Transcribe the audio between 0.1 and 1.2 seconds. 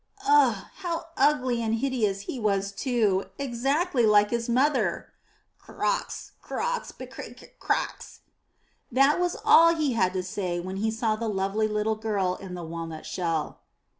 Ugh! how